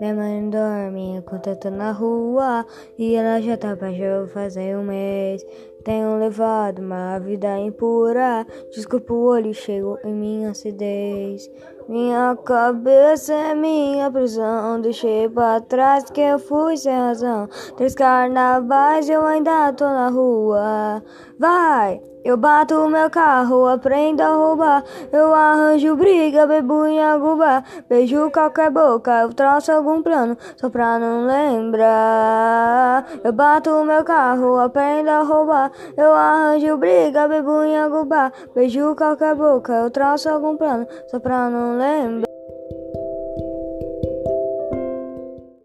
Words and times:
Minha 0.00 0.14
mãe 0.14 0.50
dorme 0.50 1.16
enquanto 1.16 1.46
eu 1.48 1.56
tô 1.56 1.70
na 1.70 1.92
rua 1.92 2.66
e 2.98 3.14
ela 3.14 3.40
já 3.40 3.56
tá 3.56 3.76
pra 3.76 3.90
fazendo 3.90 4.26
fazer 4.28 4.76
um 4.76 4.84
mês. 4.84 5.44
Tenho 5.84 6.18
levado 6.18 6.80
uma 6.80 7.18
vida 7.18 7.58
impura 7.58 8.46
Desculpa 8.72 9.12
o 9.12 9.24
olho 9.24 9.52
cheio 9.52 9.98
em 10.02 10.14
minha 10.14 10.50
acidez 10.50 11.50
Minha 11.86 12.34
cabeça 12.42 13.34
é 13.34 13.54
minha 13.54 14.10
prisão 14.10 14.80
Deixei 14.80 15.28
pra 15.28 15.60
trás 15.60 16.04
que 16.10 16.22
eu 16.22 16.38
fui 16.38 16.78
sem 16.78 16.94
razão 16.94 17.46
Três 17.76 17.94
carnavais 17.94 19.10
eu 19.10 19.26
ainda 19.26 19.72
tô 19.74 19.84
na 19.84 20.08
rua 20.08 21.02
Vai! 21.38 22.00
Eu 22.24 22.38
bato 22.38 22.88
meu 22.88 23.10
carro, 23.10 23.66
aprendo 23.66 24.22
a 24.22 24.34
roubar. 24.34 24.82
Eu 25.12 25.34
arranjo 25.34 25.94
briga, 25.94 26.46
bebo 26.46 26.86
em 26.86 26.98
agubá. 26.98 27.62
Beijo 27.86 28.30
qualquer 28.30 28.70
boca, 28.70 29.20
eu 29.20 29.34
traço 29.34 29.70
algum 29.70 30.02
plano, 30.02 30.34
só 30.56 30.70
pra 30.70 30.98
não 30.98 31.26
lembrar. 31.26 32.83
Eu 33.22 33.32
bato 33.32 33.84
meu 33.84 34.04
carro, 34.04 34.58
aprendo 34.58 35.10
a 35.10 35.22
roubar. 35.22 35.70
Eu 35.96 36.12
arranjo 36.12 36.76
briga, 36.76 37.28
bebo 37.28 37.62
em 37.62 37.78
agubá. 37.78 38.32
Beijo 38.54 38.94
qualquer 38.96 39.34
boca, 39.34 39.72
eu 39.72 39.90
traço 39.90 40.28
algum 40.28 40.56
plano, 40.56 40.86
só 41.06 41.18
pra 41.18 41.48
não 41.48 41.78
lembrar. 41.78 42.33